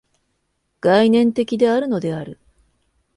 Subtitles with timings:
[0.79, 2.39] 概念的であるのである。